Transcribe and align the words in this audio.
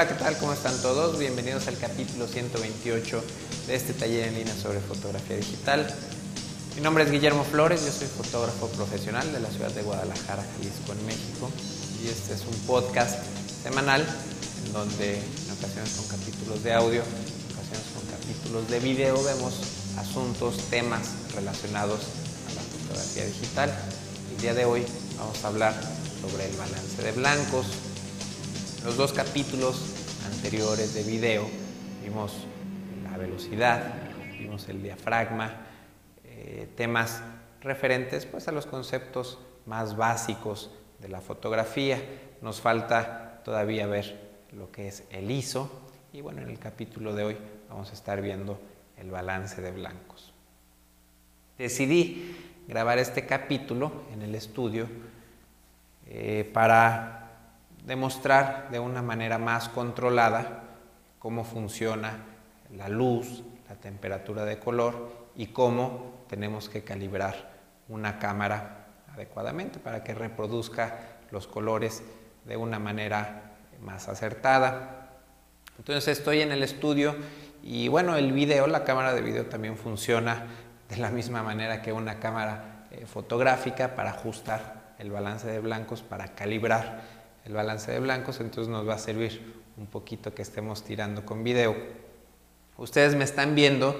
Hola, 0.00 0.08
¿qué 0.08 0.14
tal? 0.14 0.38
¿Cómo 0.38 0.54
están 0.54 0.80
todos? 0.80 1.18
Bienvenidos 1.18 1.68
al 1.68 1.76
capítulo 1.76 2.26
128 2.26 3.22
de 3.66 3.74
este 3.74 3.92
taller 3.92 4.28
en 4.28 4.34
línea 4.34 4.54
sobre 4.54 4.80
fotografía 4.80 5.36
digital. 5.36 5.94
Mi 6.74 6.80
nombre 6.80 7.04
es 7.04 7.10
Guillermo 7.10 7.44
Flores, 7.44 7.84
yo 7.84 7.92
soy 7.92 8.06
fotógrafo 8.06 8.68
profesional 8.68 9.30
de 9.30 9.40
la 9.40 9.50
ciudad 9.50 9.70
de 9.72 9.82
Guadalajara, 9.82 10.42
Jalisco, 10.56 10.94
en 10.94 11.04
México. 11.04 11.50
Y 12.02 12.08
este 12.08 12.32
es 12.32 12.46
un 12.46 12.58
podcast 12.66 13.18
semanal 13.62 14.00
en 14.64 14.72
donde 14.72 15.18
en 15.18 15.50
ocasiones 15.58 15.92
con 15.92 16.18
capítulos 16.18 16.62
de 16.62 16.72
audio, 16.72 17.02
en 17.02 17.52
ocasiones 17.52 17.86
con 17.92 18.06
capítulos 18.08 18.70
de 18.70 18.80
video 18.80 19.22
vemos 19.22 19.52
asuntos, 19.98 20.56
temas 20.70 21.10
relacionados 21.34 22.00
a 22.48 22.54
la 22.54 22.62
fotografía 22.62 23.26
digital. 23.26 23.70
El 24.34 24.40
día 24.40 24.54
de 24.54 24.64
hoy 24.64 24.82
vamos 25.18 25.44
a 25.44 25.48
hablar 25.48 25.74
sobre 26.22 26.48
el 26.48 26.56
balance 26.56 27.02
de 27.02 27.12
blancos. 27.12 27.66
Los 28.84 28.96
dos 28.96 29.12
capítulos 29.12 30.22
anteriores 30.24 30.94
de 30.94 31.02
video 31.02 31.46
vimos 32.02 32.46
la 33.04 33.18
velocidad, 33.18 33.92
vimos 34.38 34.70
el 34.70 34.82
diafragma, 34.82 35.54
eh, 36.24 36.66
temas 36.76 37.22
referentes 37.60 38.24
pues, 38.24 38.48
a 38.48 38.52
los 38.52 38.64
conceptos 38.64 39.38
más 39.66 39.98
básicos 39.98 40.70
de 40.98 41.08
la 41.08 41.20
fotografía. 41.20 42.02
Nos 42.40 42.62
falta 42.62 43.42
todavía 43.44 43.86
ver 43.86 44.18
lo 44.52 44.72
que 44.72 44.88
es 44.88 45.04
el 45.10 45.30
ISO 45.30 45.70
y 46.14 46.22
bueno, 46.22 46.40
en 46.40 46.48
el 46.48 46.58
capítulo 46.58 47.14
de 47.14 47.24
hoy 47.24 47.36
vamos 47.68 47.90
a 47.90 47.92
estar 47.92 48.22
viendo 48.22 48.58
el 48.96 49.10
balance 49.10 49.60
de 49.60 49.72
blancos. 49.72 50.32
Decidí 51.58 52.34
grabar 52.66 52.98
este 52.98 53.26
capítulo 53.26 54.04
en 54.14 54.22
el 54.22 54.34
estudio 54.34 54.88
eh, 56.06 56.50
para 56.54 57.19
demostrar 57.84 58.68
de 58.70 58.78
una 58.78 59.02
manera 59.02 59.38
más 59.38 59.68
controlada 59.68 60.64
cómo 61.18 61.44
funciona 61.44 62.18
la 62.76 62.88
luz, 62.88 63.42
la 63.68 63.76
temperatura 63.76 64.44
de 64.44 64.58
color 64.58 65.28
y 65.36 65.48
cómo 65.48 66.24
tenemos 66.28 66.68
que 66.68 66.82
calibrar 66.82 67.50
una 67.88 68.18
cámara 68.18 68.86
adecuadamente 69.12 69.78
para 69.78 70.04
que 70.04 70.14
reproduzca 70.14 70.98
los 71.30 71.46
colores 71.46 72.02
de 72.44 72.56
una 72.56 72.78
manera 72.78 73.52
más 73.82 74.08
acertada. 74.08 75.08
Entonces 75.78 76.18
estoy 76.18 76.40
en 76.40 76.52
el 76.52 76.62
estudio 76.62 77.16
y 77.62 77.88
bueno, 77.88 78.16
el 78.16 78.32
video, 78.32 78.66
la 78.66 78.84
cámara 78.84 79.12
de 79.14 79.22
video 79.22 79.46
también 79.46 79.76
funciona 79.76 80.46
de 80.88 80.96
la 80.96 81.10
misma 81.10 81.42
manera 81.42 81.82
que 81.82 81.92
una 81.92 82.18
cámara 82.18 82.86
eh, 82.90 83.06
fotográfica 83.06 83.94
para 83.94 84.10
ajustar 84.10 84.94
el 84.98 85.10
balance 85.10 85.46
de 85.46 85.60
blancos, 85.60 86.02
para 86.02 86.28
calibrar 86.34 87.19
el 87.44 87.52
balance 87.52 87.90
de 87.90 88.00
blancos, 88.00 88.40
entonces 88.40 88.68
nos 88.68 88.88
va 88.88 88.94
a 88.94 88.98
servir 88.98 89.62
un 89.76 89.86
poquito 89.86 90.34
que 90.34 90.42
estemos 90.42 90.84
tirando 90.84 91.24
con 91.24 91.42
video. 91.42 91.74
Ustedes 92.76 93.14
me 93.14 93.24
están 93.24 93.54
viendo 93.54 93.96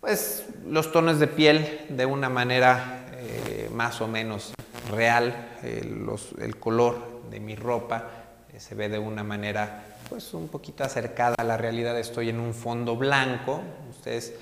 pues 0.00 0.46
los 0.66 0.92
tonos 0.92 1.18
de 1.18 1.26
piel 1.26 1.86
de 1.88 2.06
una 2.06 2.28
manera 2.28 3.06
eh, 3.12 3.68
más 3.72 4.00
o 4.00 4.08
menos 4.08 4.52
real, 4.90 5.58
el 5.62 6.56
color 6.58 7.18
de 7.30 7.40
mi 7.40 7.56
ropa 7.56 8.08
eh, 8.52 8.60
se 8.60 8.74
ve 8.74 8.88
de 8.88 8.98
una 8.98 9.22
manera 9.22 9.84
pues 10.08 10.32
un 10.32 10.48
poquito 10.48 10.84
acercada 10.84 11.34
a 11.38 11.44
la 11.44 11.56
realidad. 11.56 11.98
Estoy 11.98 12.30
en 12.30 12.40
un 12.40 12.54
fondo 12.54 12.96
blanco, 12.96 13.60
ustedes 13.90 14.34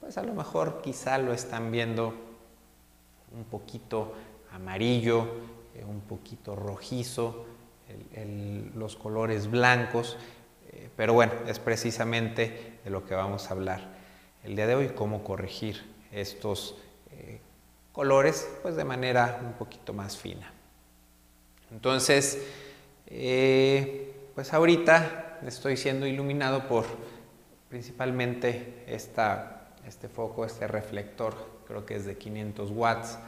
pues 0.00 0.18
a 0.18 0.22
lo 0.22 0.34
mejor 0.34 0.82
quizá 0.82 1.18
lo 1.18 1.32
están 1.32 1.70
viendo 1.72 2.14
un 3.34 3.44
poquito 3.44 4.12
amarillo, 4.52 5.26
eh, 5.74 5.84
un 5.86 6.00
poquito 6.02 6.54
rojizo, 6.54 7.46
los 8.74 8.96
colores 8.96 9.50
blancos, 9.50 10.16
eh, 10.72 10.88
pero 10.96 11.12
bueno, 11.12 11.32
es 11.46 11.58
precisamente 11.58 12.78
de 12.84 12.90
lo 12.90 13.04
que 13.04 13.14
vamos 13.14 13.48
a 13.48 13.54
hablar 13.54 13.94
el 14.42 14.56
día 14.56 14.66
de 14.66 14.74
hoy, 14.74 14.88
cómo 14.90 15.24
corregir 15.24 15.94
estos 16.12 16.76
colores 17.92 18.48
pues 18.62 18.76
de 18.76 18.84
manera 18.84 19.40
un 19.42 19.52
poquito 19.54 19.92
más 19.92 20.16
fina. 20.18 20.52
Entonces, 21.70 22.44
pues 24.34 24.52
ahorita 24.52 25.38
estoy 25.46 25.76
siendo 25.76 26.06
iluminado 26.06 26.68
por 26.68 26.84
principalmente 27.74 28.84
este 28.86 30.08
foco, 30.08 30.44
este 30.44 30.66
reflector, 30.68 31.34
creo 31.66 31.84
que 31.84 31.96
es 31.96 32.04
de 32.04 32.16
500 32.16 32.70
watts. 32.70 33.18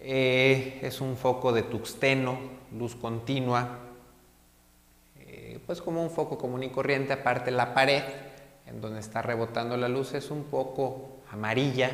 Eh, 0.00 0.80
es 0.82 1.00
un 1.00 1.16
foco 1.16 1.52
de 1.52 1.62
tuxteno, 1.62 2.38
luz 2.76 2.96
continua, 2.96 3.78
eh, 5.18 5.60
pues 5.66 5.82
como 5.82 6.02
un 6.02 6.10
foco 6.10 6.38
común 6.38 6.62
y 6.62 6.70
corriente, 6.70 7.12
aparte 7.12 7.50
la 7.50 7.74
pared 7.74 8.02
en 8.66 8.80
donde 8.80 9.00
está 9.00 9.20
rebotando 9.20 9.76
la 9.76 9.88
luz 9.88 10.14
es 10.14 10.30
un 10.30 10.44
poco 10.44 11.18
amarilla, 11.30 11.90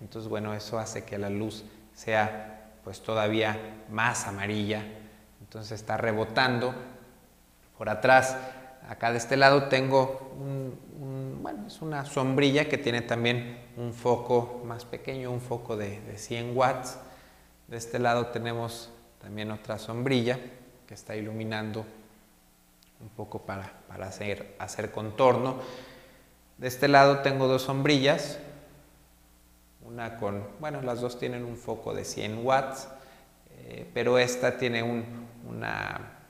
entonces 0.00 0.28
bueno, 0.28 0.54
eso 0.54 0.78
hace 0.78 1.04
que 1.04 1.18
la 1.18 1.28
luz 1.28 1.64
sea 1.94 2.70
pues 2.82 3.02
todavía 3.02 3.58
más 3.90 4.26
amarilla, 4.26 4.82
entonces 5.40 5.72
está 5.72 5.96
rebotando 5.96 6.74
por 7.76 7.90
atrás, 7.90 8.36
acá 8.88 9.10
de 9.12 9.18
este 9.18 9.36
lado 9.36 9.64
tengo 9.64 10.30
bueno, 11.42 11.66
es 11.66 11.80
una 11.80 12.04
sombrilla 12.04 12.68
que 12.68 12.78
tiene 12.78 13.00
también 13.02 13.58
un 13.76 13.92
foco 13.92 14.62
más 14.64 14.84
pequeño, 14.84 15.30
un 15.30 15.40
foco 15.40 15.76
de, 15.76 16.00
100 16.16 16.56
watts. 16.56 16.98
De 17.70 17.78
este 17.78 17.98
lado 17.98 18.26
tenemos 18.26 18.90
también 19.22 19.50
otra 19.50 19.78
sombrilla 19.78 20.38
que 20.86 20.92
está 20.92 21.16
iluminando 21.16 21.86
un 23.00 23.08
poco 23.08 23.40
para, 23.46 23.72
hacer, 24.00 24.54
hacer 24.58 24.90
contorno. 24.90 25.60
De 26.58 26.68
este 26.68 26.88
lado 26.88 27.20
tengo 27.20 27.46
dos 27.48 27.62
sombrillas, 27.62 28.38
una 29.86 30.18
con, 30.18 30.46
bueno, 30.60 30.82
las 30.82 31.00
dos 31.00 31.18
tienen 31.18 31.44
un 31.44 31.56
foco 31.56 31.94
de 31.94 32.04
100 32.04 32.44
watts, 32.44 32.88
eh, 33.52 33.88
pero 33.94 34.18
esta 34.18 34.58
tiene 34.58 34.82
una 34.82 36.20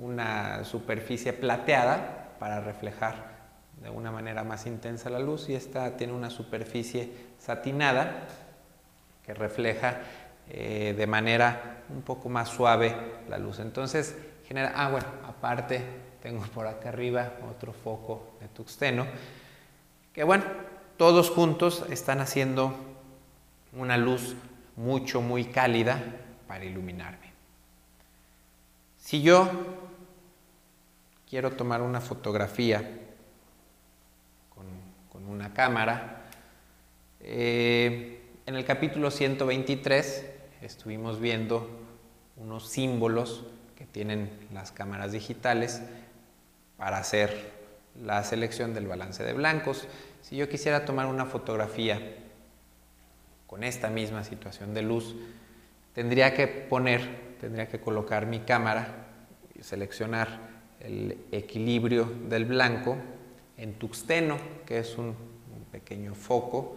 una 0.00 0.64
superficie 0.64 1.32
plateada 1.32 2.34
para 2.38 2.60
reflejar 2.60 3.34
de 3.82 3.90
una 3.90 4.10
manera 4.10 4.44
más 4.44 4.66
intensa 4.66 5.10
la 5.10 5.18
luz 5.18 5.48
y 5.48 5.54
esta 5.54 5.96
tiene 5.96 6.12
una 6.12 6.30
superficie 6.30 7.12
satinada 7.38 8.26
que 9.24 9.34
refleja 9.34 10.00
eh, 10.48 10.94
de 10.96 11.06
manera 11.06 11.82
un 11.88 12.02
poco 12.02 12.28
más 12.28 12.48
suave 12.48 12.94
la 13.28 13.38
luz. 13.38 13.58
Entonces, 13.58 14.16
genera, 14.46 14.72
ah 14.76 14.90
bueno, 14.90 15.06
aparte 15.26 15.82
tengo 16.22 16.42
por 16.54 16.66
acá 16.66 16.88
arriba 16.90 17.34
otro 17.50 17.72
foco 17.72 18.36
de 18.40 18.48
tuxteno, 18.48 19.06
que 20.12 20.24
bueno, 20.24 20.44
todos 20.96 21.30
juntos 21.30 21.84
están 21.90 22.20
haciendo 22.20 22.74
una 23.72 23.96
luz 23.96 24.34
mucho, 24.76 25.20
muy 25.20 25.46
cálida 25.46 26.00
para 26.46 26.64
iluminarme. 26.64 27.32
Si 28.98 29.20
yo 29.22 29.50
quiero 31.28 31.50
tomar 31.52 31.82
una 31.82 32.00
fotografía 32.00 32.82
con, 34.54 35.26
una 35.26 35.52
cámara, 35.52 36.22
eh, 37.20 38.20
en 38.46 38.54
el 38.54 38.64
capítulo 38.64 39.10
123 39.10 40.33
estuvimos 40.66 41.20
viendo 41.20 41.68
unos 42.36 42.68
símbolos 42.68 43.44
que 43.76 43.86
tienen 43.86 44.30
las 44.52 44.72
cámaras 44.72 45.12
digitales 45.12 45.82
para 46.76 46.98
hacer 46.98 47.52
la 48.02 48.22
selección 48.24 48.74
del 48.74 48.86
balance 48.86 49.22
de 49.22 49.32
blancos. 49.32 49.86
Si 50.22 50.36
yo 50.36 50.48
quisiera 50.48 50.84
tomar 50.84 51.06
una 51.06 51.26
fotografía 51.26 52.00
con 53.46 53.62
esta 53.62 53.90
misma 53.90 54.24
situación 54.24 54.74
de 54.74 54.82
luz, 54.82 55.14
tendría 55.94 56.34
que 56.34 56.46
poner 56.46 57.24
tendría 57.44 57.68
que 57.68 57.78
colocar 57.78 58.24
mi 58.24 58.40
cámara 58.40 58.88
y 59.54 59.62
seleccionar 59.62 60.28
el 60.80 61.18
equilibrio 61.30 62.10
del 62.26 62.46
blanco 62.46 62.96
en 63.58 63.74
tuxteno, 63.74 64.38
que 64.64 64.78
es 64.78 64.96
un, 64.96 65.14
pequeño 65.70 66.14
foco 66.14 66.76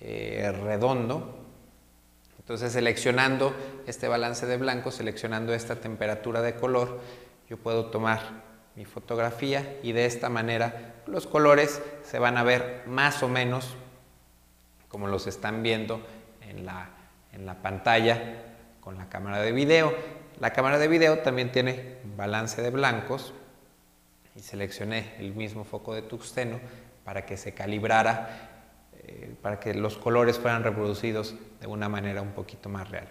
eh, 0.00 0.50
redondo. 0.62 1.43
Entonces 2.44 2.74
seleccionando 2.74 3.54
este 3.86 4.06
balance 4.06 4.44
de 4.44 4.58
blanco, 4.58 4.90
seleccionando 4.90 5.54
esta 5.54 5.76
temperatura 5.76 6.42
de 6.42 6.54
color, 6.56 7.00
yo 7.48 7.56
puedo 7.56 7.86
tomar 7.86 8.20
mi 8.76 8.84
fotografía 8.84 9.78
y 9.82 9.92
de 9.92 10.04
esta 10.04 10.28
manera 10.28 10.96
los 11.06 11.26
colores 11.26 11.80
se 12.02 12.18
van 12.18 12.36
a 12.36 12.42
ver 12.42 12.82
más 12.86 13.22
o 13.22 13.28
menos 13.28 13.74
como 14.88 15.06
los 15.06 15.26
están 15.26 15.62
viendo 15.62 16.06
en 16.42 16.66
la, 16.66 16.90
en 17.32 17.46
la 17.46 17.62
pantalla 17.62 18.42
con 18.80 18.98
la 18.98 19.08
cámara 19.08 19.40
de 19.40 19.52
video. 19.52 19.94
La 20.38 20.52
cámara 20.52 20.78
de 20.78 20.88
video 20.88 21.20
también 21.20 21.50
tiene 21.50 21.96
balance 22.16 22.60
de 22.60 22.68
blancos 22.68 23.32
y 24.36 24.40
seleccioné 24.40 25.14
el 25.18 25.34
mismo 25.34 25.64
foco 25.64 25.94
de 25.94 26.02
tuxteno 26.02 26.60
para 27.04 27.24
que 27.24 27.38
se 27.38 27.54
calibrara, 27.54 28.53
eh, 29.16 29.32
para 29.40 29.60
que 29.60 29.74
los 29.74 29.96
colores 29.96 30.38
fueran 30.38 30.64
reproducidos 30.64 31.36
de 31.60 31.68
una 31.68 31.88
manera 31.88 32.20
un 32.20 32.32
poquito 32.32 32.68
más 32.68 32.90
real. 32.90 33.06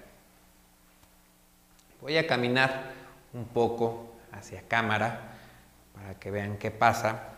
Voy 2.02 2.18
a 2.18 2.28
caminar 2.28 2.92
un 3.32 3.46
poco 3.46 4.14
hacia 4.34 4.64
cámara 4.64 5.38
para 5.94 6.20
que 6.20 6.30
vean 6.30 6.58
qué 6.58 6.72
pasa. 6.72 7.30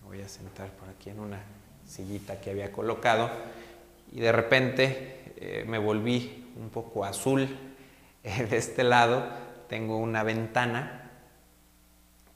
Me 0.00 0.08
voy 0.08 0.22
a 0.22 0.28
sentar 0.28 0.70
por 0.70 0.88
aquí 0.88 1.10
en 1.10 1.20
una 1.20 1.40
sillita 1.86 2.40
que 2.40 2.50
había 2.50 2.72
colocado 2.72 3.30
y 4.12 4.20
de 4.20 4.32
repente 4.32 5.34
eh, 5.36 5.64
me 5.66 5.76
volví 5.76 6.52
un 6.56 6.70
poco 6.70 7.04
azul. 7.04 7.48
de 8.22 8.56
este 8.56 8.82
lado 8.82 9.28
tengo 9.68 9.98
una 9.98 10.22
ventana 10.22 11.10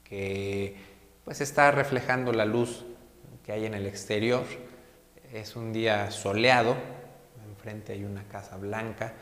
que 0.05 0.76
pues 1.25 1.41
está 1.41 1.70
reflejando 1.70 2.32
la 2.32 2.44
luz 2.44 2.85
que 3.46 3.53
hay 3.53 3.64
en 3.64 3.73
el 3.73 3.87
exterior. 3.87 4.44
Es 5.32 5.55
un 5.55 5.73
día 5.73 6.11
soleado, 6.11 6.75
enfrente 7.49 7.93
hay 7.93 8.05
una 8.05 8.25
casa 8.25 8.56
blanca 8.56 9.12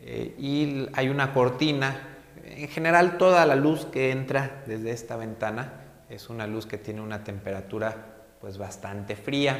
eh, 0.00 0.36
y 0.38 0.88
hay 0.92 1.08
una 1.08 1.32
cortina. 1.32 2.00
En 2.44 2.68
general 2.68 3.18
toda 3.18 3.44
la 3.44 3.56
luz 3.56 3.86
que 3.86 4.12
entra 4.12 4.62
desde 4.66 4.92
esta 4.92 5.16
ventana 5.16 5.80
es 6.08 6.30
una 6.30 6.46
luz 6.46 6.66
que 6.66 6.78
tiene 6.78 7.00
una 7.00 7.24
temperatura 7.24 7.96
pues 8.40 8.56
bastante 8.56 9.16
fría. 9.16 9.58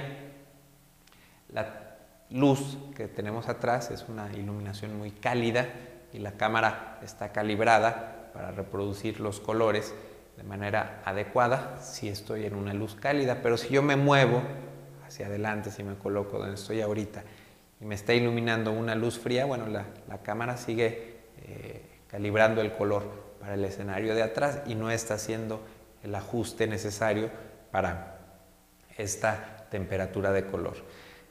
La 1.53 1.97
luz 2.31 2.79
que 2.95 3.09
tenemos 3.09 3.49
atrás 3.49 3.91
es 3.91 4.05
una 4.09 4.33
iluminación 4.33 4.97
muy 4.97 5.11
cálida 5.11 5.67
y 6.13 6.21
la 6.21 6.33
cámara 6.33 7.01
está 7.03 7.33
calibrada 7.33 8.31
para 8.33 8.53
reproducir 8.53 9.19
los 9.19 9.41
colores 9.41 9.93
de 10.37 10.45
manera 10.45 11.03
adecuada 11.05 11.81
si 11.81 12.09
estoy 12.09 12.47
en 12.47 12.55
una 12.55 12.73
luz 12.73 12.95
cálida, 12.95 13.41
pero 13.43 13.57
si 13.57 13.71
yo 13.71 13.83
me 13.83 13.97
muevo 13.97 14.43
hacia 15.13 15.27
adelante, 15.27 15.71
si 15.71 15.83
me 15.83 15.95
coloco 15.97 16.39
donde 16.39 16.55
estoy 16.55 16.81
ahorita 16.81 17.23
y 17.81 17.85
me 17.85 17.95
está 17.95 18.15
iluminando 18.15 18.73
una 18.73 18.95
luz 18.95 19.19
fría, 19.19 19.45
bueno, 19.45 19.67
la, 19.67 19.85
cámara 20.23 20.57
sigue 20.57 21.19
eh, 21.43 21.83
calibrando 22.09 22.63
el 22.63 22.73
color 22.73 23.03
para 23.39 23.55
el 23.55 23.65
escenario 23.65 24.15
de 24.15 24.23
atrás 24.23 24.61
y 24.67 24.75
no 24.75 24.91
está 24.91 25.15
haciendo 25.15 25.61
el 26.03 26.15
ajuste 26.15 26.67
necesario 26.67 27.29
para 27.71 28.21
esta 28.97 29.67
temperatura 29.71 30.33
de 30.33 30.47
color. 30.47 30.77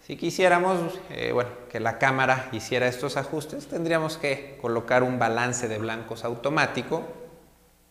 Si 0.05 0.15
quisiéramos 0.15 0.99
eh, 1.09 1.31
bueno, 1.31 1.49
que 1.67 1.79
la 1.79 1.97
cámara 1.97 2.49
hiciera 2.51 2.87
estos 2.87 3.17
ajustes, 3.17 3.67
tendríamos 3.67 4.17
que 4.17 4.59
colocar 4.61 5.01
un 5.01 5.17
balance 5.17 5.67
de 5.67 5.79
blancos 5.79 6.23
automático. 6.23 7.03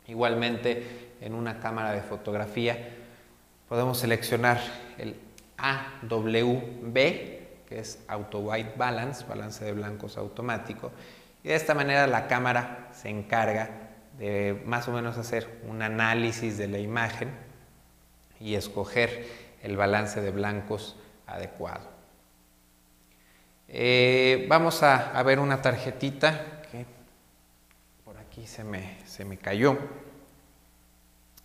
Igualmente, 0.06 1.14
en 1.20 1.34
una 1.34 1.58
cámara 1.58 1.93
de 1.93 2.02
fotografía 2.02 2.96
podemos 3.69 3.98
seleccionar 3.98 4.60
el 4.98 5.14
AWB, 5.60 6.94
que 6.94 7.78
es 7.78 8.02
Auto 8.08 8.40
White 8.40 8.74
Balance, 8.76 9.24
balance 9.26 9.64
de 9.64 9.72
blancos 9.72 10.16
automático. 10.16 10.90
Y 11.42 11.48
de 11.48 11.54
esta 11.54 11.74
manera 11.74 12.06
la 12.06 12.26
cámara 12.26 12.88
se 12.92 13.08
encarga 13.08 13.70
de 14.18 14.62
más 14.66 14.88
o 14.88 14.92
menos 14.92 15.16
hacer 15.16 15.60
un 15.68 15.82
análisis 15.82 16.58
de 16.58 16.68
la 16.68 16.78
imagen 16.78 17.30
y 18.38 18.54
escoger 18.54 19.26
el 19.62 19.76
balance 19.76 20.20
de 20.20 20.30
blancos 20.30 20.96
adecuado. 21.26 21.88
Eh, 23.68 24.46
vamos 24.48 24.82
a, 24.82 25.22
ver 25.22 25.38
una 25.38 25.62
tarjetita 25.62 26.62
que 26.70 26.84
por 28.04 28.18
aquí 28.18 28.46
se 28.46 28.64
me, 28.64 28.98
se 29.06 29.24
me 29.24 29.38
cayó. 29.38 29.78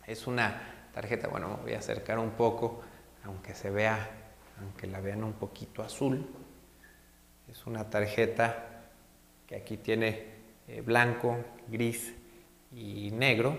Es 0.07 0.25
una 0.27 0.89
tarjeta, 0.93 1.27
bueno, 1.27 1.59
voy 1.61 1.73
a 1.73 1.79
acercar 1.79 2.17
un 2.17 2.31
poco, 2.31 2.81
aunque 3.25 3.53
se 3.53 3.69
vea, 3.69 4.09
aunque 4.61 4.87
la 4.87 5.01
vean 5.01 5.23
un 5.23 5.33
poquito 5.33 5.83
azul. 5.83 6.25
Es 7.49 7.65
una 7.65 7.89
tarjeta 7.89 8.83
que 9.47 9.55
aquí 9.55 9.77
tiene 9.77 10.25
eh, 10.67 10.81
blanco, 10.81 11.37
gris 11.67 12.13
y 12.71 13.11
negro. 13.11 13.57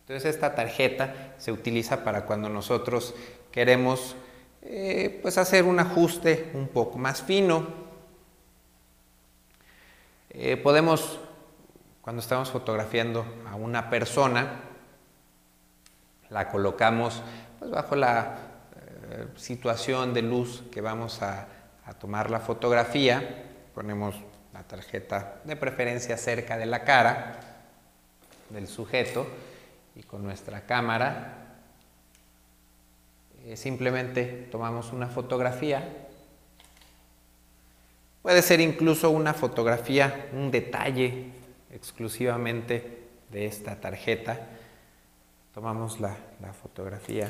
Entonces 0.00 0.34
esta 0.34 0.54
tarjeta 0.54 1.34
se 1.38 1.52
utiliza 1.52 2.04
para 2.04 2.24
cuando 2.26 2.48
nosotros 2.48 3.14
queremos 3.52 4.16
eh, 4.62 5.18
pues 5.22 5.38
hacer 5.38 5.64
un 5.64 5.78
ajuste 5.78 6.50
un 6.54 6.68
poco 6.68 6.98
más 6.98 7.22
fino. 7.22 7.66
Eh, 10.30 10.56
podemos, 10.56 11.20
cuando 12.02 12.20
estamos 12.20 12.50
fotografiando 12.50 13.24
a 13.48 13.54
una 13.56 13.90
persona, 13.90 14.60
la 16.28 16.48
colocamos 16.48 17.22
pues, 17.58 17.70
bajo 17.70 17.96
la 17.96 18.49
situación 19.36 20.14
de 20.14 20.22
luz 20.22 20.62
que 20.70 20.80
vamos 20.80 21.22
a, 21.22 21.48
tomar 21.98 22.30
la 22.30 22.38
fotografía. 22.38 23.46
Ponemos 23.74 24.14
la 24.52 24.62
tarjeta 24.62 25.40
de 25.44 25.56
preferencia 25.56 26.16
cerca 26.16 26.56
de 26.56 26.66
la 26.66 26.84
cara 26.84 27.40
del 28.48 28.68
sujeto 28.68 29.26
y 29.96 30.04
con 30.04 30.22
nuestra 30.22 30.66
cámara 30.66 31.58
eh, 33.44 33.56
simplemente 33.56 34.48
tomamos 34.52 34.92
una 34.92 35.08
fotografía. 35.08 36.06
Puede 38.22 38.40
ser 38.42 38.60
incluso 38.60 39.10
una 39.10 39.34
fotografía, 39.34 40.28
un 40.32 40.52
detalle 40.52 41.32
exclusivamente 41.72 43.08
de 43.32 43.46
esta 43.46 43.80
tarjeta. 43.80 44.46
Tomamos 45.52 45.98
la 45.98 46.16
fotografía 46.62 47.28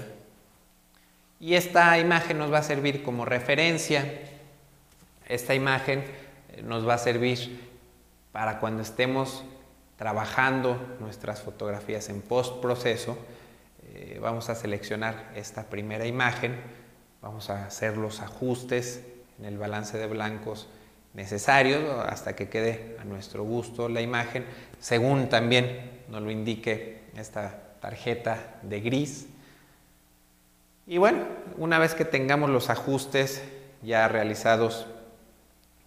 y 1.41 1.55
esta 1.55 1.99
imagen 1.99 2.39
nos 2.39 2.53
va 2.53 2.59
a 2.59 2.63
servir 2.63 3.03
como 3.03 3.25
referencia. 3.25 4.05
Esta 5.27 5.55
imagen 5.55 6.05
eh, 6.53 6.63
nos 6.63 6.87
va 6.87 6.95
a 6.95 6.99
servir 6.99 7.71
para 8.31 8.61
cuando 8.61 8.83
estemos 8.83 9.43
trabajando 9.97 10.97
nuestras 11.01 11.43
fotografías 11.43 12.09
en 12.11 12.21
postproceso, 12.21 13.19
eh, 13.93 14.19
vamos 14.21 14.49
a 14.51 14.55
seleccionar 14.55 15.31
esta 15.35 15.65
primera 15.65 16.07
imagen, 16.07 16.57
vamos 17.21 17.51
a 17.51 17.67
hacer 17.67 17.97
los 17.97 18.21
ajustes 18.21 19.03
en 19.39 19.47
el 19.47 19.59
balance 19.59 19.99
de 19.99 20.07
blancos 20.07 20.69
necesarios 21.15 21.83
hasta 22.07 22.37
que 22.37 22.49
quede 22.49 22.97
a 23.01 23.05
nuestro 23.05 23.43
gusto 23.43 23.89
la 23.89 24.01
imagen, 24.01 24.45
según 24.79 25.29
también 25.29 25.91
nos 26.09 26.23
lo 26.23 26.31
indique 26.31 27.01
esta 27.17 27.75
tarjeta 27.81 28.59
de 28.63 28.81
gris. 28.81 29.27
Y 30.91 30.99
bueno, 30.99 31.25
una 31.57 31.79
vez 31.79 31.95
que 31.95 32.05
tengamos 32.05 32.51
los 32.51 32.69
ajustes 32.69 33.45
ya 33.81 34.09
realizados, 34.09 34.87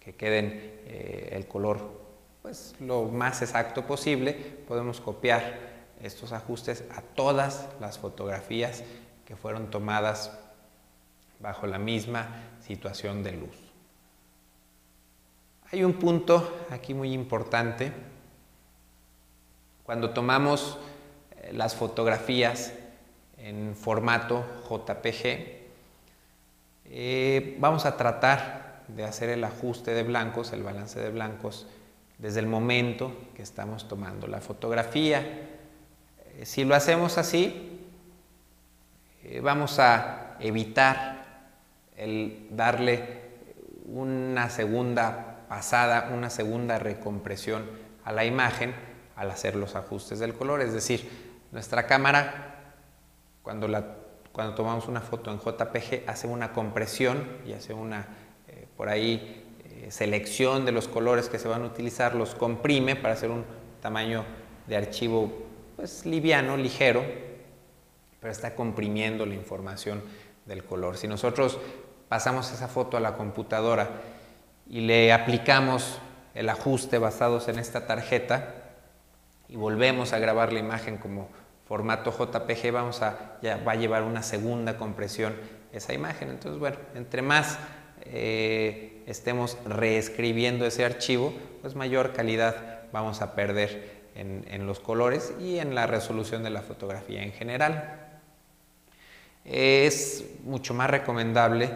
que 0.00 0.14
queden 0.14 0.52
eh, 0.86 1.28
el 1.32 1.46
color 1.46 2.00
pues, 2.40 2.74
lo 2.80 3.04
más 3.04 3.42
exacto 3.42 3.86
posible, 3.86 4.32
podemos 4.66 5.02
copiar 5.02 5.58
estos 6.02 6.32
ajustes 6.32 6.84
a 6.96 7.02
todas 7.02 7.68
las 7.80 7.98
fotografías 7.98 8.82
que 9.26 9.36
fueron 9.36 9.68
tomadas 9.68 10.32
bajo 11.38 11.66
la 11.66 11.78
misma 11.78 12.42
situación 12.66 13.22
de 13.22 13.32
luz. 13.32 13.58
Hay 15.70 15.84
un 15.84 15.92
punto 15.92 16.50
aquí 16.70 16.94
muy 16.94 17.12
importante. 17.12 17.92
Cuando 19.82 20.14
tomamos 20.14 20.78
eh, 21.42 21.52
las 21.52 21.74
fotografías 21.74 22.72
en 23.44 23.76
formato 23.76 24.42
JPG, 24.70 25.64
eh, 26.86 27.56
vamos 27.58 27.84
a 27.84 27.96
tratar 27.96 28.84
de 28.88 29.04
hacer 29.04 29.28
el 29.28 29.44
ajuste 29.44 29.92
de 29.92 30.02
blancos, 30.02 30.52
el 30.54 30.62
balance 30.62 30.98
de 30.98 31.10
blancos, 31.10 31.66
desde 32.16 32.40
el 32.40 32.46
momento 32.46 33.12
que 33.34 33.42
estamos 33.42 33.86
tomando 33.86 34.26
la 34.28 34.40
fotografía. 34.40 35.20
Eh, 35.20 36.46
si 36.46 36.64
lo 36.64 36.74
hacemos 36.74 37.18
así, 37.18 37.82
eh, 39.24 39.40
vamos 39.40 39.78
a 39.78 40.36
evitar 40.40 41.50
el 41.98 42.46
darle 42.50 43.24
una 43.86 44.48
segunda 44.48 45.44
pasada, 45.50 46.10
una 46.14 46.30
segunda 46.30 46.78
recompresión 46.78 47.64
a 48.04 48.12
la 48.12 48.24
imagen 48.24 48.74
al 49.16 49.30
hacer 49.30 49.54
los 49.54 49.76
ajustes 49.76 50.18
del 50.18 50.32
color. 50.32 50.62
Es 50.62 50.72
decir, 50.72 51.10
nuestra 51.52 51.86
cámara, 51.86 52.53
cuando, 53.44 53.68
la, 53.68 53.84
cuando 54.32 54.56
tomamos 54.56 54.88
una 54.88 55.00
foto 55.00 55.30
en 55.30 55.38
JPG, 55.38 56.08
hace 56.08 56.26
una 56.26 56.52
compresión 56.52 57.24
y 57.46 57.52
hace 57.52 57.72
una, 57.72 58.08
eh, 58.48 58.66
por 58.76 58.88
ahí, 58.88 59.42
selección 59.90 60.64
de 60.64 60.72
los 60.72 60.88
colores 60.88 61.28
que 61.28 61.38
se 61.38 61.48
van 61.48 61.62
a 61.62 61.66
utilizar, 61.66 62.14
los 62.14 62.34
comprime 62.34 62.96
para 62.96 63.14
hacer 63.14 63.30
un 63.30 63.44
tamaño 63.80 64.24
de 64.66 64.76
archivo 64.76 65.30
pues 65.76 66.06
liviano, 66.06 66.56
ligero, 66.56 67.04
pero 68.20 68.32
está 68.32 68.54
comprimiendo 68.54 69.26
la 69.26 69.34
información 69.34 70.02
del 70.46 70.64
color. 70.64 70.96
Si 70.96 71.08
nosotros 71.08 71.58
pasamos 72.08 72.50
esa 72.52 72.68
foto 72.68 72.96
a 72.96 73.00
la 73.00 73.16
computadora 73.16 73.90
y 74.68 74.80
le 74.80 75.12
aplicamos 75.12 75.98
el 76.34 76.48
ajuste 76.48 76.98
basados 76.98 77.48
en 77.48 77.58
esta 77.58 77.86
tarjeta 77.86 78.54
y 79.48 79.56
volvemos 79.56 80.12
a 80.12 80.18
grabar 80.18 80.52
la 80.52 80.60
imagen 80.60 80.96
como 80.96 81.28
formato 81.66 82.12
JPG, 82.12 82.72
vamos 82.72 83.02
a, 83.02 83.38
ya 83.42 83.56
va 83.56 83.72
a 83.72 83.76
llevar 83.76 84.02
una 84.02 84.22
segunda 84.22 84.76
compresión 84.76 85.34
esa 85.72 85.92
imagen. 85.92 86.30
Entonces, 86.30 86.58
bueno, 86.60 86.76
entre 86.94 87.22
más 87.22 87.58
eh, 88.02 89.02
estemos 89.06 89.58
reescribiendo 89.64 90.66
ese 90.66 90.84
archivo, 90.84 91.32
pues 91.62 91.74
mayor 91.74 92.12
calidad 92.12 92.82
vamos 92.92 93.22
a 93.22 93.34
perder 93.34 94.04
en, 94.14 94.66
los 94.66 94.78
colores 94.78 95.34
y 95.40 95.58
en 95.58 95.74
la 95.74 95.86
resolución 95.86 96.42
de 96.42 96.50
la 96.50 96.62
fotografía 96.62 97.22
en 97.22 97.32
general. 97.32 98.20
Es 99.44 100.24
mucho 100.44 100.72
más 100.74 100.88
recomendable 100.88 101.70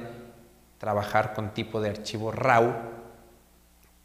trabajar 0.78 1.35
con 1.35 1.52
tipo 1.52 1.80
de 1.80 1.90
archivo 1.90 2.30
RAW 2.30 2.73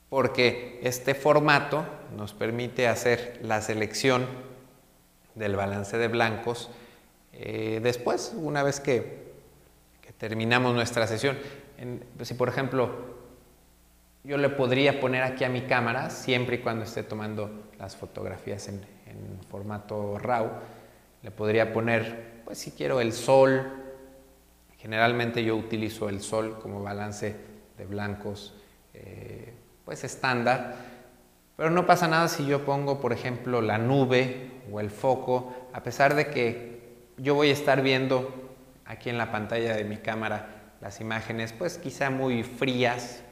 porque 0.10 0.80
este 0.84 1.16
formato 1.16 1.86
nos 2.18 2.34
permite 2.34 2.88
hacer 2.88 3.40
la 3.44 3.62
selección 3.62 4.28
del 5.36 5.56
balance 5.56 5.98
de 5.98 6.08
blancos 6.08 6.70
eh, 7.34 7.80
después, 7.82 8.34
una 8.36 8.64
vez 8.64 8.80
que, 8.80 9.24
terminamos 10.18 10.74
nuestra 10.74 11.06
sesión. 11.06 11.38
si 12.22 12.34
por 12.36 12.48
ejemplo 12.48 12.92
yo 14.24 14.38
le 14.38 14.48
podría 14.48 15.02
poner 15.02 15.24
aquí 15.24 15.44
a 15.44 15.50
mi 15.50 15.64
cámara, 15.64 16.10
siempre 16.10 16.58
y 16.58 16.60
cuando 16.60 16.86
esté 16.86 17.04
tomando 17.04 17.72
las 17.78 17.98
fotografías 17.98 18.70
en, 18.70 18.82
formato 19.50 20.18
RAW, 20.18 20.50
le 21.22 21.30
podría 21.30 21.74
poner, 21.74 22.42
pues 22.46 22.58
si 22.58 22.72
quiero 22.72 23.02
el 23.02 23.12
sol, 23.12 23.70
generalmente 24.78 25.44
yo 25.44 25.56
utilizo 25.56 26.10
el 26.10 26.22
sol 26.22 26.58
como 26.62 26.82
balance 26.82 27.36
de 27.78 27.86
blancos, 27.86 28.56
eh, 28.94 29.54
pues 29.86 30.04
estándar, 30.04 30.76
pero 31.56 31.70
no 31.70 31.86
pasa 31.86 32.08
nada 32.08 32.28
si 32.30 32.46
yo 32.46 32.66
pongo, 32.66 33.00
por 33.00 33.14
ejemplo, 33.14 33.62
la 33.62 33.78
nube 33.78 34.53
o 34.72 34.80
el 34.80 34.90
foco, 34.90 35.70
a 35.74 35.84
pesar 35.84 36.16
de 36.16 36.28
que 36.28 36.82
yo 37.18 37.36
voy 37.36 37.50
a 37.50 37.54
estar 37.54 37.82
viendo 37.82 38.34
aquí 38.86 39.10
en 39.10 39.18
la 39.18 39.32
pantalla 39.32 39.76
de 39.76 39.84
mi 39.84 39.98
cámara 39.98 40.76
las 40.82 41.00
imágenes, 41.00 41.54
pues 41.54 41.78
quizá 41.78 42.10
muy 42.10 42.44
frías, 42.44 43.24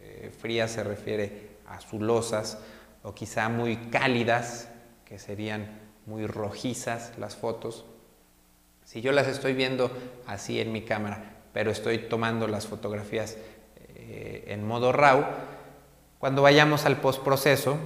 eh, 0.00 0.30
frías 0.38 0.70
se 0.70 0.84
refiere 0.84 1.56
a 1.66 1.74
azulosas, 1.74 2.58
o 3.02 3.14
quizá 3.14 3.48
muy 3.48 3.76
cálidas, 3.76 4.68
que 5.04 5.18
serían 5.18 5.80
muy 6.06 6.26
rojizas 6.26 7.12
las 7.18 7.36
fotos. 7.36 7.84
Si 8.84 9.00
yo 9.00 9.12
las 9.12 9.26
estoy 9.26 9.54
viendo 9.54 9.90
así 10.26 10.60
en 10.60 10.72
mi 10.72 10.82
cámara, 10.82 11.36
pero 11.52 11.70
estoy 11.70 11.98
tomando 11.98 12.46
las 12.46 12.66
fotografías 12.66 13.36
eh, 13.96 14.44
en 14.48 14.66
modo 14.66 14.92
RAW, 14.92 15.24
cuando 16.18 16.42
vayamos 16.42 16.86
al 16.86 17.00
postproceso, 17.00 17.76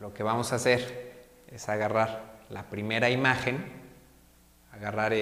lo 0.00 0.12
que 0.12 0.22
vamos 0.22 0.52
a 0.52 0.56
hacer 0.56 1.14
es 1.48 1.68
agarrar 1.68 2.34
la 2.50 2.64
primera 2.64 3.10
imagen, 3.10 3.64
agarrar 4.72 5.12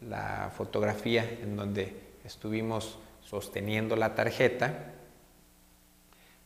la 0.00 0.50
fotografía 0.56 1.22
en 1.42 1.56
donde 1.56 1.96
estuvimos 2.24 2.98
sosteniendo 3.22 3.96
la 3.96 4.14
tarjeta. 4.14 4.92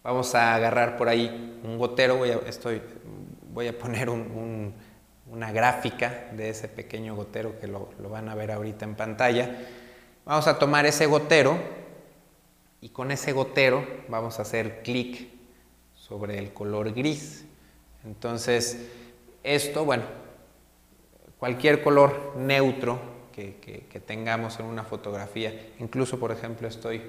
Vamos 0.03 0.35
a 0.35 0.55
agarrar 0.55 0.97
por 0.97 1.09
ahí 1.09 1.61
un 1.65 1.79
gotero, 1.79 2.17
voy 2.17 2.31
a, 2.31 2.37
estoy, 2.47 2.81
voy 3.53 3.67
a 3.67 3.77
poner 3.77 4.09
una 4.09 5.53
gráfica 5.53 6.29
de 6.33 6.51
ese 6.51 6.69
pequeño 6.69 7.17
gotero 7.17 7.59
que 7.59 7.67
lo 7.67 8.09
van 8.09 8.29
a 8.29 8.35
ver 8.35 8.53
ahorita 8.53 8.85
en 8.85 8.95
pantalla. 8.95 9.57
Vamos 10.25 10.47
a 10.47 10.59
tomar 10.59 10.87
ese 10.87 11.07
gotero 11.07 11.59
y 12.81 12.91
con 12.91 13.11
ese 13.11 13.33
gotero 13.33 13.87
vamos 14.09 14.39
a 14.39 14.43
hacer 14.43 14.83
clic 14.83 15.29
sobre 15.95 16.39
el 16.39 16.53
color 16.53 16.93
gris. 16.93 17.45
Entonces, 18.07 18.87
esto, 19.43 19.85
bueno, 19.85 20.05
cualquier 21.39 21.83
color 21.83 22.35
neutro 22.37 23.17
que, 23.33 24.01
tengamos 24.07 24.61
en 24.61 24.67
una 24.67 24.85
fotografía, 24.85 25.53
incluso 25.81 26.19
por 26.19 26.31
ejemplo 26.31 26.69
estoy, 26.69 27.03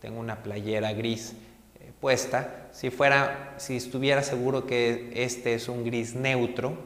tengo 0.00 0.20
una 0.20 0.42
playera 0.42 0.92
gris 0.92 1.34
eh, 1.80 1.90
puesta, 2.00 2.68
si 2.72 2.90
fuera, 2.90 3.54
si 3.58 3.76
estuviera 3.76 4.22
seguro 4.22 4.66
que 4.66 5.10
este 5.14 5.54
es 5.54 5.68
un 5.68 5.84
gris 5.84 6.14
neutro, 6.14 6.76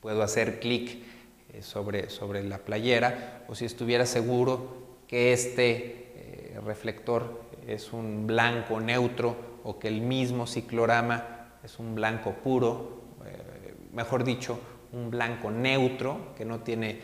puedo 0.00 0.22
hacer 0.22 0.60
clic 0.60 0.98
eh, 1.54 1.62
sobre, 1.62 2.10
sobre 2.10 2.44
la 2.44 2.58
playera, 2.58 3.44
o 3.48 3.54
si 3.54 3.64
estuviera 3.64 4.04
seguro 4.06 4.98
que 5.08 5.32
este 5.32 6.12
eh, 6.14 6.60
reflector 6.64 7.40
es 7.66 7.92
un 7.92 8.26
blanco 8.26 8.80
neutro 8.80 9.36
o 9.64 9.78
que 9.78 9.88
el 9.88 10.02
mismo 10.02 10.46
ciclorama 10.46 11.37
es 11.62 11.78
un 11.78 11.94
blanco 11.94 12.32
puro, 12.32 13.02
mejor 13.92 14.24
dicho, 14.24 14.58
un 14.92 15.10
blanco 15.10 15.50
neutro 15.50 16.34
que 16.36 16.44
no 16.44 16.60
tiene 16.60 17.00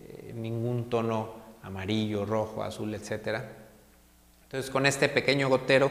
eh, 0.00 0.32
ningún 0.34 0.88
tono 0.88 1.46
amarillo, 1.62 2.24
rojo, 2.24 2.62
azul, 2.62 2.94
etc. 2.94 3.42
Entonces 4.44 4.70
con 4.70 4.86
este 4.86 5.08
pequeño 5.08 5.48
gotero 5.48 5.90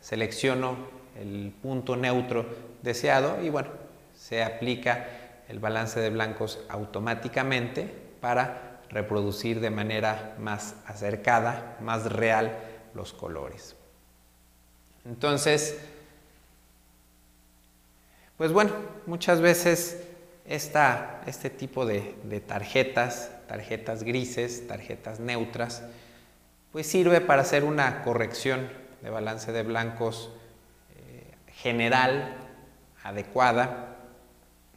selecciono 0.00 0.76
el 1.18 1.52
punto 1.62 1.96
neutro 1.96 2.46
deseado 2.82 3.42
y 3.42 3.48
bueno, 3.48 3.70
se 4.14 4.42
aplica 4.42 5.08
el 5.48 5.58
balance 5.58 5.98
de 6.00 6.10
blancos 6.10 6.60
automáticamente 6.68 7.90
para 8.20 8.80
reproducir 8.90 9.60
de 9.60 9.70
manera 9.70 10.36
más 10.38 10.76
acercada, 10.86 11.76
más 11.80 12.12
real 12.12 12.58
los 12.94 13.12
colores. 13.12 13.76
Entonces, 15.04 15.78
pues 18.36 18.52
bueno, 18.52 18.72
muchas 19.06 19.40
veces 19.40 20.02
este 20.46 21.50
tipo 21.50 21.86
de, 21.86 22.42
tarjetas, 22.46 23.30
tarjetas 23.48 24.02
grises, 24.02 24.66
tarjetas 24.66 25.20
neutras, 25.20 25.82
pues 26.70 26.86
sirve 26.86 27.20
para 27.20 27.42
hacer 27.42 27.64
una 27.64 28.02
corrección 28.02 28.68
de 29.00 29.10
balance 29.10 29.52
de 29.52 29.62
blancos 29.62 30.30
eh, 30.96 31.34
general, 31.54 32.36
adecuada, 33.02 33.96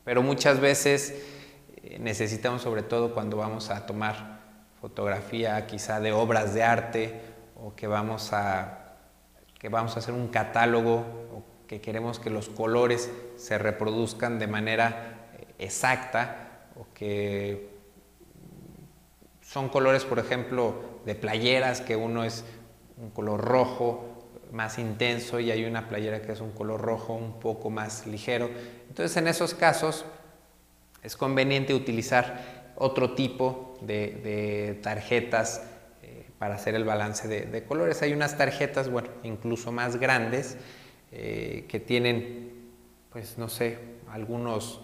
pero 0.06 0.24
muchas 0.24 0.62
veces 0.62 1.14
eh, 1.84 1.98
necesitamos, 2.00 2.62
sobre 2.62 2.84
todo 2.84 3.14
cuando 3.14 3.38
vamos 3.38 3.70
a 3.70 3.86
tomar 3.86 4.40
fotografía 4.80 5.68
quizá 5.68 6.00
de 6.00 6.14
obras 6.14 6.54
de 6.54 6.64
arte 6.64 7.22
o 7.62 7.76
que 7.76 7.88
vamos 7.88 8.32
a, 8.32 8.96
que 9.60 9.68
vamos 9.68 9.98
a 9.98 10.00
hacer 10.00 10.14
un 10.14 10.30
catálogo 10.30 11.44
que 11.70 11.80
queremos 11.80 12.18
que 12.18 12.32
los 12.32 12.50
colores 12.50 13.12
se 13.38 13.60
reproduzcan 13.60 14.40
de 14.40 14.48
manera 14.48 15.30
eh, 15.38 15.46
exacta 15.60 16.66
o 16.76 16.88
que 16.96 17.70
son 19.44 19.70
colores, 19.70 20.04
por 20.04 20.18
ejemplo, 20.18 20.74
de 21.06 21.14
playeras, 21.14 21.82
que 21.82 21.96
uno 21.96 22.24
es 22.24 22.44
un 22.98 23.12
color 23.12 23.42
rojo 23.42 24.04
más 24.52 24.80
intenso 24.80 25.40
y 25.40 25.52
hay 25.52 25.64
una 25.66 25.88
playera 25.90 26.24
que 26.24 26.32
es 26.32 26.42
un 26.42 26.52
color 26.52 26.82
rojo 26.82 27.14
un 27.14 27.40
poco 27.40 27.70
más 27.70 28.08
ligero. 28.08 28.50
Entonces, 28.88 29.16
en 29.18 29.28
esos 29.28 29.54
casos 29.54 30.06
es 31.04 31.16
conveniente 31.16 31.76
utilizar 31.76 32.74
otro 32.78 33.14
tipo 33.14 33.78
de, 33.82 34.80
tarjetas 34.82 35.62
eh, 36.02 36.26
para 36.40 36.56
hacer 36.56 36.74
el 36.74 36.84
balance 36.84 37.28
de, 37.28 37.42
de, 37.42 37.64
colores. 37.64 38.02
Hay 38.02 38.14
unas 38.14 38.40
tarjetas, 38.40 38.90
bueno, 38.90 39.10
incluso 39.22 39.72
más 39.72 39.98
grandes, 39.98 40.58
eh, 41.12 41.66
que 41.68 41.80
tienen, 41.80 42.72
pues 43.12 43.38
no 43.38 43.50
sé, 43.50 43.80
algunos 44.10 44.82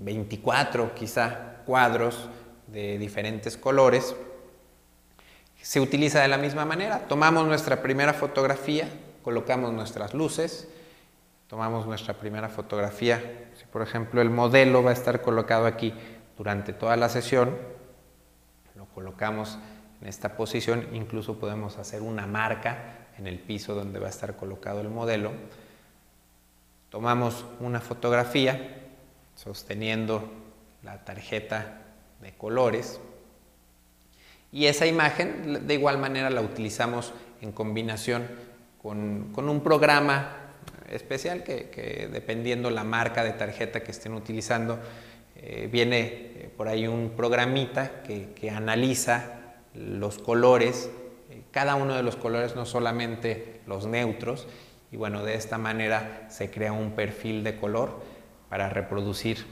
24 0.00 0.84
eh, 0.84 0.90
quizá 0.94 1.62
cuadros 1.64 2.28
de 2.66 2.98
diferentes 2.98 3.56
colores. 3.56 4.14
Se 5.62 5.80
utiliza 5.80 6.20
de 6.20 6.28
la 6.28 6.38
misma 6.38 6.64
manera. 6.64 7.08
Tomamos 7.08 7.46
nuestra 7.46 7.82
primera 7.82 8.12
fotografía, 8.14 8.88
colocamos 9.22 9.72
nuestras 9.72 10.14
luces, 10.14 10.68
tomamos 11.46 11.86
nuestra 11.86 12.14
primera 12.14 12.48
fotografía. 12.48 13.50
Si 13.54 13.64
por 13.66 13.82
ejemplo 13.82 14.20
el 14.20 14.30
modelo 14.30 14.82
va 14.82 14.90
a 14.90 14.94
estar 14.94 15.22
colocado 15.22 15.66
aquí 15.66 15.92
durante 16.36 16.72
toda 16.72 16.96
la 16.96 17.08
sesión, 17.08 17.56
lo 18.76 18.86
colocamos 18.86 19.58
en 20.00 20.08
esta 20.08 20.36
posición, 20.36 20.86
incluso 20.92 21.38
podemos 21.38 21.76
hacer 21.78 22.02
una 22.02 22.26
marca 22.26 23.07
en 23.18 23.26
el 23.26 23.38
piso 23.38 23.74
donde 23.74 23.98
va 23.98 24.06
a 24.06 24.10
estar 24.10 24.36
colocado 24.36 24.80
el 24.80 24.88
modelo. 24.88 25.32
Tomamos 26.90 27.44
una 27.60 27.80
fotografía 27.80 28.76
sosteniendo 29.34 30.30
la 30.82 31.04
tarjeta 31.04 31.82
de 32.22 32.32
colores 32.32 33.00
y 34.50 34.66
esa 34.66 34.86
imagen 34.86 35.66
de 35.66 35.74
igual 35.74 35.98
manera 35.98 36.30
la 36.30 36.40
utilizamos 36.40 37.12
en 37.40 37.52
combinación 37.52 38.26
con, 38.80 39.32
un 39.36 39.60
programa 39.62 40.36
especial 40.90 41.42
que, 41.42 42.08
dependiendo 42.10 42.70
la 42.70 42.84
marca 42.84 43.22
de 43.22 43.32
tarjeta 43.32 43.82
que 43.82 43.90
estén 43.90 44.14
utilizando, 44.14 44.78
eh, 45.36 45.68
viene 45.70 46.00
eh, 46.00 46.50
por 46.56 46.68
ahí 46.68 46.86
un 46.86 47.10
programita 47.10 48.02
que, 48.02 48.30
que 48.32 48.50
analiza 48.50 49.38
los 49.74 50.18
colores 50.18 50.90
cada 51.58 51.74
uno 51.74 51.96
de 51.96 52.04
los 52.04 52.14
colores, 52.14 52.54
no 52.54 52.64
solamente 52.64 53.62
los 53.66 53.84
neutros, 53.84 54.46
y 54.92 54.96
bueno, 54.96 55.24
de 55.24 55.34
esta 55.34 55.58
manera 55.58 56.28
se 56.30 56.52
crea 56.52 56.70
un 56.70 56.92
perfil 56.92 57.42
de 57.42 57.56
color 57.56 58.00
para 58.48 58.68
reproducir 58.68 59.44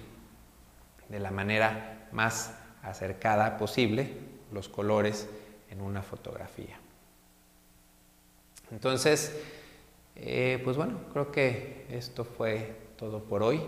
de 1.09 1.19
la 1.19 1.33
manera 1.33 2.07
más 2.13 2.55
acercada 2.85 3.59
posible 3.59 4.13
los 4.53 4.69
colores 4.69 5.29
en 5.69 5.81
una 5.81 6.03
fotografía. 6.03 6.79
Entonces, 8.71 9.35
Eh, 10.19 10.63
pues 10.65 10.79
bueno, 10.79 11.01
creo 11.13 11.31
que 11.31 11.85
esto 11.91 12.25
fue 12.25 12.75
todo 12.97 13.25
por 13.25 13.43
hoy. 13.43 13.61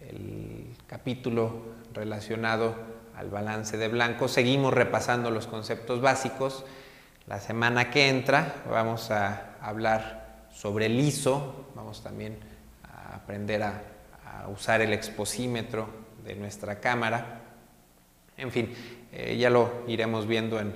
El 0.00 0.66
capítulo 0.88 1.62
relacionado 1.94 2.74
al 3.14 3.30
balance 3.30 3.76
de 3.76 3.86
blanco. 3.86 4.26
Seguimos 4.26 4.74
repasando 4.74 5.30
los 5.30 5.46
conceptos 5.46 6.00
básicos. 6.00 6.64
La 7.26 7.40
semana 7.40 7.90
que 7.90 8.08
entra 8.08 8.62
vamos 8.70 9.10
a 9.10 9.56
hablar 9.60 10.46
sobre 10.52 10.86
el 10.86 11.00
ISO, 11.00 11.66
vamos 11.74 12.00
también 12.00 12.38
a 12.84 13.16
aprender 13.16 13.64
a, 13.64 13.82
usar 14.48 14.80
el 14.80 14.92
exposímetro 14.92 15.88
de 16.24 16.36
nuestra 16.36 16.78
cámara. 16.78 17.40
En 18.36 18.52
fin, 18.52 18.72
eh, 19.10 19.36
ya 19.36 19.50
lo 19.50 19.82
iremos 19.88 20.28
viendo 20.28 20.60
en, 20.60 20.72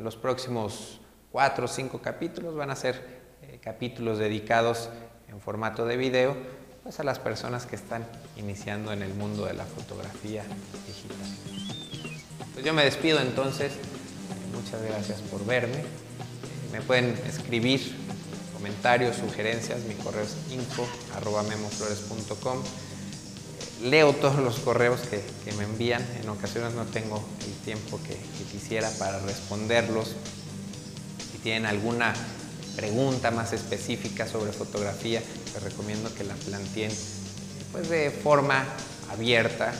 los 0.00 0.14
próximos 0.14 1.00
cuatro 1.32 1.64
o 1.64 1.68
cinco 1.68 2.00
capítulos. 2.00 2.54
Van 2.54 2.70
a 2.70 2.76
ser 2.76 3.02
eh, 3.42 3.58
capítulos 3.60 4.18
dedicados 4.18 4.90
en 5.28 5.40
formato 5.40 5.84
de 5.86 5.96
video 5.96 6.36
pues 6.84 7.00
a 7.00 7.02
las 7.02 7.18
personas 7.18 7.66
que 7.66 7.74
están 7.74 8.06
iniciando 8.36 8.92
en 8.92 9.02
el 9.02 9.12
mundo 9.14 9.44
de 9.46 9.54
la 9.54 9.64
fotografía 9.64 10.44
digital. 10.86 11.26
Pues 12.54 12.64
yo 12.64 12.72
me 12.72 12.84
despido 12.84 13.18
entonces 13.20 13.76
muchas 14.62 14.82
gracias 14.82 15.20
por 15.22 15.46
verme. 15.46 15.82
Me 16.72 16.82
pueden 16.82 17.18
escribir 17.26 17.96
comentarios, 18.54 19.16
sugerencias, 19.16 19.80
mi 19.84 19.94
correo 19.94 20.22
es 20.22 20.36
info.memoflores.com. 20.52 22.62
Leo 23.82 24.12
todos 24.12 24.38
los 24.38 24.58
correos 24.58 25.00
que, 25.00 25.22
me 25.54 25.64
envían, 25.64 26.06
en 26.22 26.28
ocasiones 26.28 26.74
no 26.74 26.84
tengo 26.84 27.24
el 27.46 27.54
tiempo 27.64 27.98
que, 28.06 28.14
quisiera 28.52 28.90
para 28.98 29.18
responderlos. 29.20 30.14
Si 31.32 31.38
tienen 31.38 31.64
alguna 31.66 32.12
pregunta 32.76 33.30
más 33.30 33.54
específica 33.54 34.28
sobre 34.28 34.52
fotografía, 34.52 35.22
les 35.54 35.62
recomiendo 35.62 36.14
que 36.14 36.24
la 36.24 36.34
planteen 36.34 36.92
pues, 37.72 37.88
de 37.88 38.10
forma 38.10 38.66
abierta 39.10 39.70
a 39.70 39.74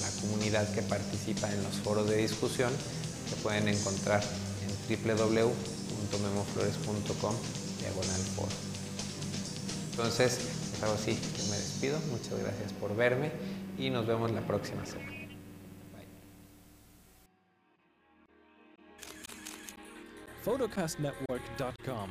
la 0.00 0.08
comunidad 0.20 0.68
que 0.74 0.82
participa 0.82 1.48
en 1.52 1.62
los 1.62 1.76
foros 1.76 2.10
de 2.10 2.16
discusión 2.16 2.72
pueden 3.36 3.68
encontrar 3.68 4.22
en 4.22 4.68
www.memoflores.com 4.88 7.34
diagonal 7.80 8.20
foro. 8.36 8.52
Entonces, 9.90 10.38
pues 10.70 10.82
algo 10.82 10.94
así, 10.94 11.14
yo 11.14 11.44
me 11.50 11.56
despido. 11.56 11.98
Muchas 12.10 12.38
gracias 12.38 12.72
por 12.72 12.96
verme 12.96 13.30
y 13.78 13.90
nos 13.90 14.06
vemos 14.06 14.30
la 14.30 14.40
próxima 14.40 14.84
semana. 14.84 15.12
Photocastnetwork.com, 20.44 22.10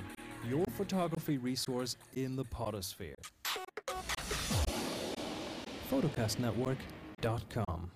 your 0.50 0.65
photography 0.75 1.38
resource 1.38 1.98
in 2.15 2.36
the 2.36 2.44
potosphere. 2.46 3.15
photocastnetwork.com 5.92 7.92